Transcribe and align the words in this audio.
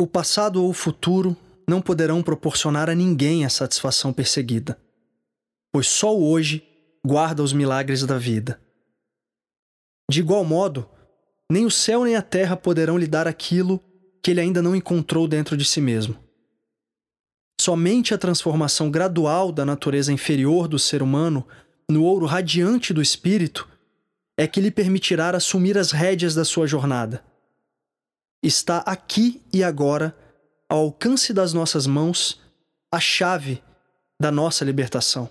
O 0.00 0.06
passado 0.06 0.62
ou 0.62 0.70
o 0.70 0.74
futuro 0.74 1.36
não 1.68 1.80
poderão 1.80 2.22
proporcionar 2.22 2.90
a 2.90 2.94
ninguém 2.94 3.44
a 3.44 3.48
satisfação 3.48 4.12
perseguida, 4.12 4.78
pois 5.72 5.86
só 5.86 6.14
o 6.14 6.28
hoje 6.28 6.66
guarda 7.06 7.42
os 7.42 7.52
milagres 7.52 8.04
da 8.04 8.18
vida. 8.18 8.60
De 10.10 10.20
igual 10.20 10.44
modo, 10.44 10.88
nem 11.50 11.64
o 11.64 11.70
céu 11.70 12.04
nem 12.04 12.16
a 12.16 12.22
terra 12.22 12.56
poderão 12.56 12.98
lhe 12.98 13.06
dar 13.06 13.28
aquilo 13.28 13.80
que 14.22 14.30
ele 14.30 14.40
ainda 14.40 14.60
não 14.60 14.74
encontrou 14.74 15.28
dentro 15.28 15.56
de 15.56 15.64
si 15.64 15.80
mesmo. 15.80 16.16
Somente 17.60 18.12
a 18.12 18.18
transformação 18.18 18.90
gradual 18.90 19.52
da 19.52 19.64
natureza 19.64 20.12
inferior 20.12 20.66
do 20.66 20.78
ser 20.78 21.02
humano 21.02 21.46
no 21.88 22.02
ouro 22.02 22.26
radiante 22.26 22.92
do 22.92 23.00
espírito 23.00 23.68
é 24.36 24.46
que 24.46 24.60
lhe 24.60 24.70
permitirá 24.70 25.30
assumir 25.30 25.78
as 25.78 25.92
rédeas 25.92 26.34
da 26.34 26.44
sua 26.44 26.66
jornada. 26.66 27.24
Está 28.44 28.80
aqui 28.80 29.40
e 29.50 29.64
agora, 29.64 30.14
ao 30.68 30.80
alcance 30.80 31.32
das 31.32 31.54
nossas 31.54 31.86
mãos, 31.86 32.38
a 32.92 33.00
chave 33.00 33.62
da 34.20 34.30
nossa 34.30 34.66
libertação. 34.66 35.30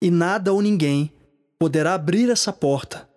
E 0.00 0.08
nada 0.08 0.52
ou 0.52 0.62
ninguém 0.62 1.12
poderá 1.58 1.94
abrir 1.94 2.30
essa 2.30 2.52
porta 2.52 3.10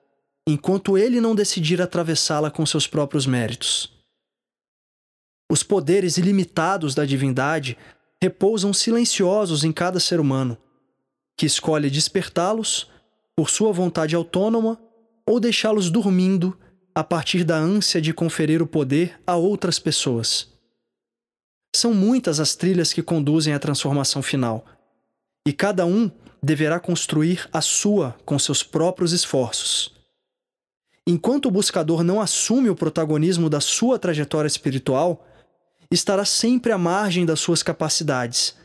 enquanto 0.50 0.98
ele 0.98 1.22
não 1.22 1.36
decidir 1.36 1.84
atravessá-la 1.84 2.50
com 2.50 2.66
seus 2.66 2.88
próprios 2.88 3.28
méritos. 3.28 3.94
Os 5.52 5.62
poderes 5.62 6.18
ilimitados 6.18 6.96
da 6.96 7.06
divindade 7.06 7.78
repousam 8.20 8.74
silenciosos 8.74 9.64
em 9.64 9.72
cada 9.72 10.00
ser 10.00 10.20
humano, 10.20 10.58
que 11.38 11.46
escolhe 11.46 11.92
despertá-los 11.92 12.90
por 13.36 13.52
sua 13.52 13.72
vontade 13.72 14.16
autônoma 14.16 14.82
ou 15.28 15.40
deixá-los 15.40 15.92
dormindo 15.92 16.58
a 16.96 17.04
partir 17.04 17.44
da 17.44 17.58
ânsia 17.58 18.02
de 18.02 18.14
conferir 18.14 18.62
o 18.62 18.68
poder 18.68 19.20
a 19.26 19.36
outras 19.36 19.80
pessoas. 19.80 20.48
São 21.76 21.94
muitas 21.94 22.40
as 22.40 22.56
trilhas 22.56 22.94
que 22.94 23.02
conduzem 23.02 23.54
à 23.54 23.60
transformação 23.60 24.22
final, 24.22 24.66
e 25.48 25.52
cada 25.52 25.86
um 25.86 26.12
deverá 26.42 26.80
construir 26.80 27.50
a 27.52 27.62
sua 27.62 28.16
com 28.26 28.38
seus 28.38 28.62
próprios 28.62 29.12
esforços. 29.12 29.94
Enquanto 31.08 31.48
o 31.48 31.52
buscador 31.52 32.04
não 32.04 32.22
assume 32.22 32.70
o 32.70 32.76
protagonismo 32.76 33.50
da 33.50 33.60
sua 33.60 33.98
trajetória 33.98 34.48
espiritual, 34.48 35.28
estará 35.92 36.26
sempre 36.26 36.72
à 36.72 36.78
margem 36.78 37.26
das 37.26 37.40
suas 37.40 37.62
capacidades 37.62 38.56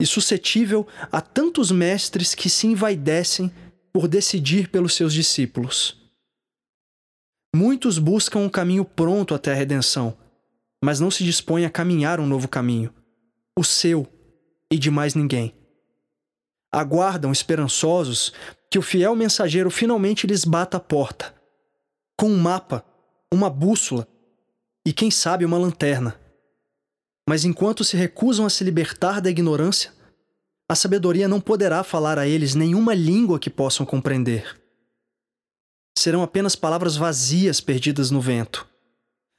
e 0.00 0.06
suscetível 0.06 0.86
a 1.10 1.20
tantos 1.20 1.70
mestres 1.70 2.34
que 2.34 2.48
se 2.48 2.66
envaidecem 2.66 3.52
por 3.92 4.08
decidir 4.08 4.68
pelos 4.68 4.94
seus 4.94 5.12
discípulos. 5.12 6.01
Muitos 7.54 7.98
buscam 7.98 8.38
um 8.38 8.48
caminho 8.48 8.82
pronto 8.82 9.34
até 9.34 9.52
a 9.52 9.54
redenção, 9.54 10.16
mas 10.82 10.98
não 10.98 11.10
se 11.10 11.22
dispõem 11.22 11.66
a 11.66 11.70
caminhar 11.70 12.18
um 12.18 12.26
novo 12.26 12.48
caminho, 12.48 12.92
o 13.58 13.62
seu 13.62 14.06
e 14.70 14.78
de 14.78 14.90
mais 14.90 15.14
ninguém. 15.14 15.54
Aguardam 16.72 17.30
esperançosos 17.30 18.32
que 18.70 18.78
o 18.78 18.82
fiel 18.82 19.14
mensageiro 19.14 19.70
finalmente 19.70 20.26
lhes 20.26 20.46
bata 20.46 20.78
a 20.78 20.80
porta, 20.80 21.34
com 22.18 22.30
um 22.30 22.38
mapa, 22.38 22.82
uma 23.30 23.50
bússola 23.50 24.08
e, 24.86 24.94
quem 24.94 25.10
sabe, 25.10 25.44
uma 25.44 25.58
lanterna. 25.58 26.18
Mas 27.28 27.44
enquanto 27.44 27.84
se 27.84 27.98
recusam 27.98 28.46
a 28.46 28.50
se 28.50 28.64
libertar 28.64 29.20
da 29.20 29.28
ignorância, 29.28 29.92
a 30.66 30.74
sabedoria 30.74 31.28
não 31.28 31.38
poderá 31.38 31.84
falar 31.84 32.18
a 32.18 32.26
eles 32.26 32.54
nenhuma 32.54 32.94
língua 32.94 33.38
que 33.38 33.50
possam 33.50 33.84
compreender. 33.84 34.61
Serão 36.02 36.20
apenas 36.24 36.56
palavras 36.56 36.96
vazias 36.96 37.60
perdidas 37.60 38.10
no 38.10 38.20
vento, 38.20 38.68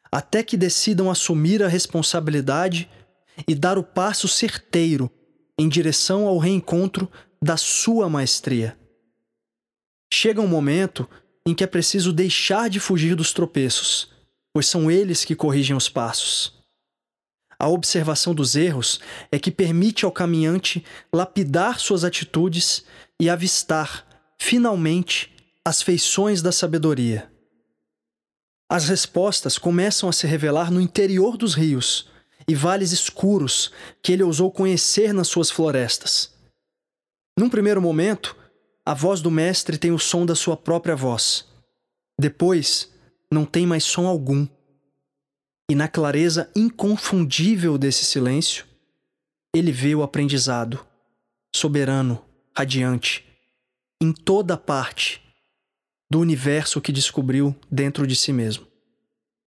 até 0.10 0.42
que 0.42 0.56
decidam 0.56 1.12
assumir 1.12 1.62
a 1.62 1.68
responsabilidade 1.68 2.90
e 3.46 3.54
dar 3.54 3.78
o 3.78 3.84
passo 3.84 4.30
certeiro 4.30 5.12
em 5.60 5.68
direção 5.68 6.26
ao 6.26 6.38
reencontro 6.38 7.12
da 7.44 7.58
sua 7.58 8.08
maestria. 8.08 8.80
Chega 10.10 10.40
um 10.40 10.48
momento 10.48 11.06
em 11.46 11.54
que 11.54 11.66
é 11.66 11.68
preciso 11.68 12.14
deixar 12.14 12.70
de 12.70 12.80
fugir 12.80 13.14
dos 13.14 13.34
tropeços, 13.34 14.14
pois 14.54 14.66
são 14.66 14.90
eles 14.90 15.26
que 15.26 15.36
corrigem 15.36 15.76
os 15.76 15.90
passos. 15.90 16.64
A 17.60 17.68
observação 17.68 18.34
dos 18.34 18.56
erros 18.56 19.02
é 19.30 19.38
que 19.38 19.52
permite 19.52 20.06
ao 20.06 20.14
caminhante 20.14 20.82
lapidar 21.14 21.78
suas 21.78 22.06
atitudes 22.06 22.86
e 23.20 23.30
avistar, 23.30 24.08
finalmente, 24.40 25.33
as 25.66 25.82
feições 25.82 26.42
da 26.42 26.52
sabedoria. 26.52 27.32
As 28.70 28.90
respostas 28.90 29.58
começam 29.58 30.10
a 30.10 30.14
se 30.14 30.28
revelar 30.28 30.72
no 30.72 30.82
interior 30.82 31.38
dos 31.38 31.54
rios 31.54 32.10
e 32.48 32.54
vales 32.54 32.92
escuros 32.92 33.72
que 34.02 34.12
ele 34.12 34.24
ousou 34.24 34.52
conhecer 34.52 35.14
nas 35.14 35.28
suas 35.28 35.50
florestas. 35.50 36.34
Num 37.38 37.50
primeiro 37.50 37.82
momento, 37.82 38.36
a 38.86 38.94
voz 38.94 39.22
do 39.22 39.32
Mestre 39.32 39.78
tem 39.78 39.92
o 39.92 40.00
som 40.00 40.26
da 40.26 40.36
sua 40.36 40.58
própria 40.58 40.96
voz. 40.96 41.48
Depois, 42.20 42.92
não 43.32 43.46
tem 43.46 43.66
mais 43.66 43.84
som 43.84 44.06
algum 44.06 44.48
e 45.70 45.76
na 45.76 45.88
clareza 45.88 46.52
inconfundível 46.56 47.78
desse 47.78 48.04
silêncio, 48.04 48.66
ele 49.56 49.72
vê 49.72 49.96
o 49.96 50.04
aprendizado, 50.04 50.86
soberano, 51.56 52.24
radiante, 52.56 53.26
em 54.02 54.12
toda 54.12 54.58
parte 54.58 55.23
do 56.14 56.20
universo 56.20 56.80
que 56.80 56.92
descobriu 56.92 57.56
dentro 57.72 58.06
de 58.06 58.16
si 58.16 58.32
mesmo. 58.32 58.68